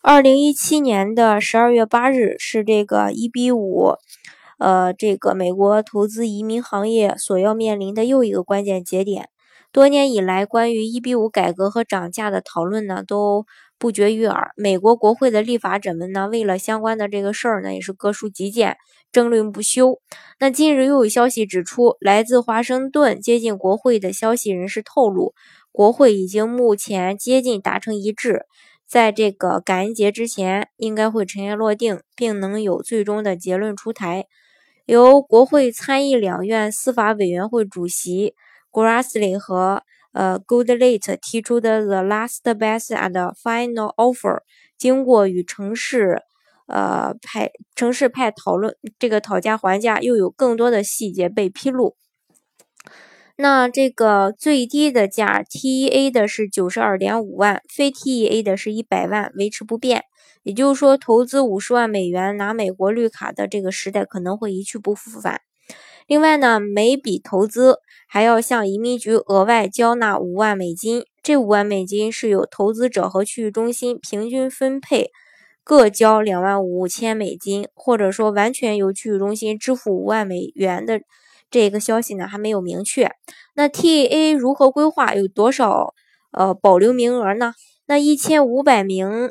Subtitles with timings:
[0.00, 3.96] 二零一七年的十二月八日是这个一比五，
[4.58, 9.28] 呃，这个美国投资移民行业所要面临的又一个关键节点。
[9.72, 13.44] 多年以来，关于一比五改革和涨价的讨论呢，都
[13.76, 14.52] 不绝于耳。
[14.56, 18.76] 美国国会的立法者们呢，为了相关的这个事儿呢，也是各抒己见，
[19.10, 20.00] 争论不休。
[20.38, 25.34] 那近日又有消息指出，来自华盛顿接近国会的消息人士透露，
[25.72, 28.46] 国会已经目前接近达成一致。
[28.88, 34.26] 在这个感恩节之前，应该会尘埃落定，并能有最终的结论出台。
[34.86, 38.34] 由国会参议两院司法委员会主席
[38.72, 44.38] Grassley 和呃 Goodlatte 提出的 The Last Best and Final Offer，
[44.78, 46.22] 经过与城市
[46.66, 51.94] 呃派城市派讨论，这个讨价还价又有更多的细节被披露。
[53.40, 60.06] 那这个最低的价，TEA 的是九十二点五万，非 TEA 的是一百万，维持不变。
[60.42, 65.40] 也就是说，投资五十万美元拿美国绿卡的这个时代可能会一去不复返。
[66.08, 67.78] 另外呢，每笔投资
[68.08, 75.12] 还要向移民局额外交纳五万美金，这五万美金是由投资者和区域中心平均分配，
[75.62, 81.02] 各交两万五千美金，或者说完全由区域中心支付五万美元的。
[81.50, 83.10] 这个消息呢还没有明确。
[83.54, 85.14] 那 TAA 如何规划？
[85.14, 85.94] 有多少
[86.32, 87.54] 呃保留名额呢？
[87.86, 89.30] 那一千五百名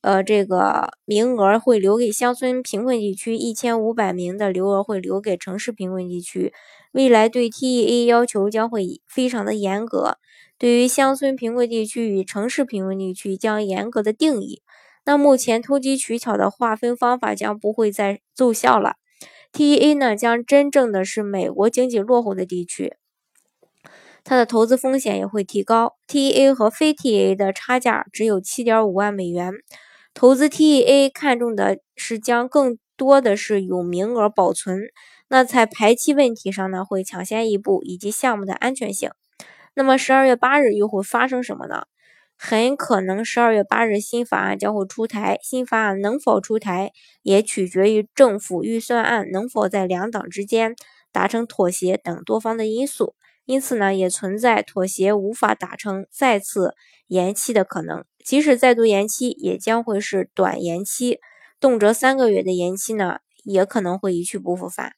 [0.00, 6.52] 呃这个名额会留给乡村贫困地区，一千五百名的留额会留给城市贫困地区。
[6.92, 10.16] 未来对 TAA 要求将会非常的严格，
[10.58, 14.62] 对于乡村贫困地区与城市贫困地区将严格的定义。
[15.04, 18.94] 那目前投机取巧的划分方法将不会再奏效了。
[19.58, 22.94] TEA 呢，将真正的是美国经济落后的地区，
[24.22, 25.96] 它的投资风险也会提高。
[26.06, 29.52] TEA 和非 TEA 的差价只有七点五万美元。
[30.14, 34.78] 投资 TEA 看重的是将更多的是有名额保存，
[35.26, 39.10] 那在排期问题上呢，会抢先一步，以及项目的安全性。
[39.74, 41.86] 那么十二月八日又会发生什么呢？
[42.40, 50.76] 很可能十二月八日新法案将会出台，新法案能否出台，也取决于政府预算案能否在两党之间
[51.10, 53.16] 达成妥协等多方的因素。
[53.44, 56.74] 因此呢，也存在妥协无法达成，再次
[57.08, 58.04] 延期的可能。
[58.24, 61.18] 即使再度延期，也将会是短延期，
[61.58, 64.92] 动辄三个月的延期呢，也可能会一去不复返。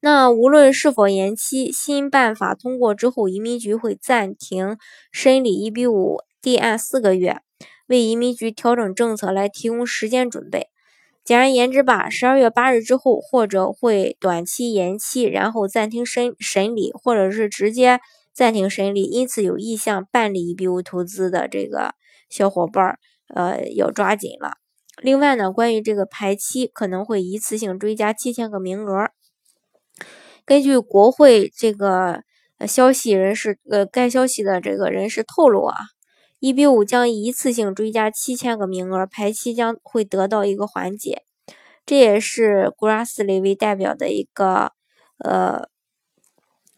[0.00, 4.76] 那无论是否延期，新办法通过之后，移民局会暂停
[5.10, 7.40] 审理一比五递案四个月，
[7.88, 10.68] 为移民局调整政策来提供时间准备。
[11.24, 17.98] 简而言之吧，十二月八日之后，或者会短期延期，然后暂停审审理，或者是直接
[18.32, 19.02] 暂停审理。
[19.02, 21.94] 因此，有意向办理一比五投资的这个
[22.30, 22.98] 小伙伴儿，
[23.34, 24.52] 呃，要抓紧了。
[25.02, 29.10] 另外呢，关于这个排期，可能会一次性追加七千个名额。
[30.48, 32.22] 根据国会这个
[32.66, 35.76] 消息人士，呃，该消息的这个人士透露啊，
[36.40, 41.22] 一比五将一次性追加七千个名额，排期将会得到一个缓解。
[41.84, 44.72] 这也是 Grassley 为代表的一个
[45.18, 45.68] 呃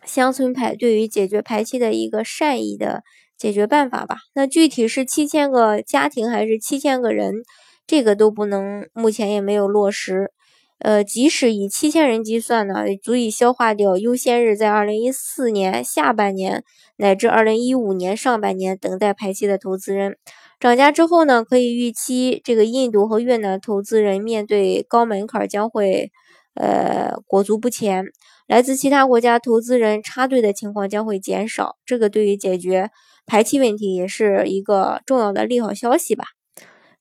[0.05, 3.05] 乡村派对于解决排期的一个善意的
[3.39, 4.17] 解决办法吧。
[4.35, 7.45] 那具体是七千个家庭还是七千个人，
[7.87, 10.33] 这个都不能，目前也没有落实。
[10.81, 16.65] 呃，即使以七千人计算呢，足以消化掉优先日在二零一四年下半年
[16.97, 20.17] 乃至二零一五年上半年等待排期的投资人。
[20.59, 26.11] 涨价之后呢，可以预期这个印度和越南投资人面对高门槛将会
[26.55, 28.07] 呃裹足不前，
[28.47, 31.77] 来自其他国家投资人插队的情况将会减少。
[31.85, 32.91] 这个对于解决
[33.27, 36.25] 排期问题也是一个重要的利好消息吧。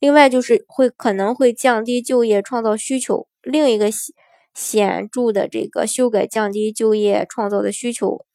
[0.02, 3.29] 另外就是会可能会降低就业创造需求。
[3.44, 4.14] 另一个显
[4.54, 8.26] 显著的这个修改降低就业创造的需求，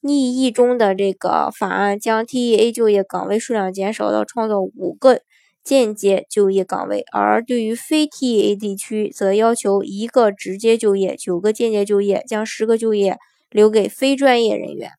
[0.00, 5.20] 逆意中的这个法案将 TEA 就业岗位数量减少到创造五个
[5.62, 13.18] 间接就业岗位，而对于非 TEA 地区则要求一个直接就业，九个间接就业，将十个就业
[13.50, 14.90] 留给非专业人员。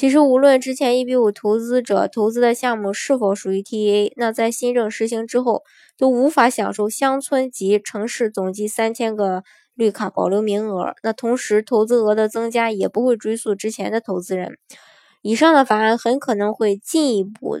[0.00, 5.62] 其实，无论之前一比五投资者投资的项目是否属于 TA，那在新政实行之后，
[5.98, 9.42] 都无法享受乡村及城市总计三千个
[9.74, 10.94] 绿卡保留名额。
[11.02, 14.56] 那同时，投资额的增加也不会追溯之前的投资人。
[15.20, 17.58] 以上的法案很可能会进一步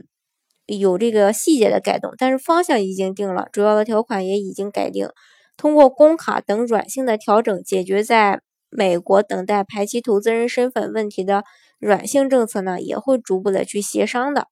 [0.64, 5.10] 有这个细节的改动，但是方向已经定了，主要的条款也已经改定。
[5.58, 8.40] 通过工卡等软性的调整，解决在
[8.70, 11.44] 美国等待排期投资人身份问题的。
[11.80, 14.46] 软性政策呢也会逐步的去协商的。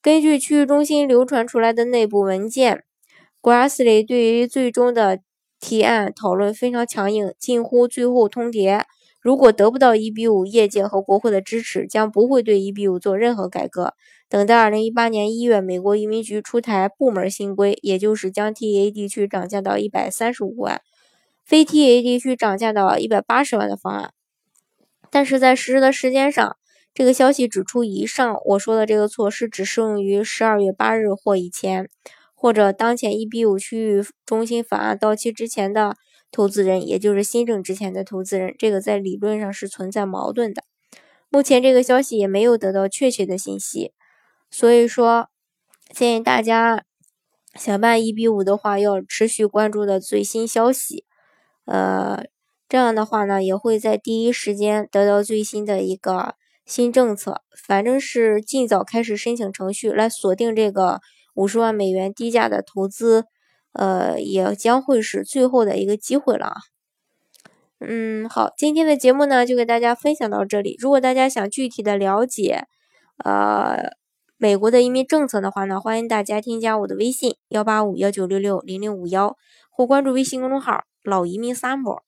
[0.00, 2.84] 根据区域中心流传出来的内部文件
[3.42, 5.18] ，Grassley 对于最终的
[5.58, 8.84] 提案讨论非常强硬，近乎最后通牒。
[9.20, 13.94] 如果得不到一比五业界和国会的支持，将不会对一比五做任何改革。
[14.28, 20.80] 等待二零一八年一月，美国移民局出台部门新规，也就是将 TA 地区涨价到一百三十五万，
[21.44, 24.12] 非 TA 地区涨价到一百八十万的方案。
[25.10, 26.56] 但是在实施的时间上，
[26.94, 31.88] 这个消息指出，以上我说的这个措施只适用于十二月八日或以前，
[32.34, 35.96] 或者当前一比五区域中心法案到期之前的
[36.30, 38.54] 投资人，也就是新政之前的投资人。
[38.58, 40.62] 这个在理论上是存在矛盾的。
[41.28, 43.92] 目前这个消息也没有得到确切的信息，
[44.50, 45.28] 所以说
[45.92, 46.84] 建议大家
[47.54, 51.04] 想办一比五的话，要持续关注的最新消息。
[51.64, 52.24] 呃。
[52.68, 56.34] 这样的话呢，也会在第一时间得到最新的一个
[56.66, 57.40] 新政策。
[57.66, 61.00] 反正是尽早开始申请程序来锁定这个
[61.34, 63.24] 五十万美元低价的投资，
[63.72, 66.56] 呃，也将会是最后的一个机会了啊。
[67.80, 70.76] 嗯，好，今天的节目呢就给大家分享到这里。
[70.78, 72.66] 如果大家想具体的了解，
[73.24, 73.92] 呃，
[74.36, 79.36] 美国的移民政策的话呢，欢迎大家添加我的微信幺八五幺九六六零零五幺，
[79.70, 82.07] 或关注微信公众号“老移民 summer”。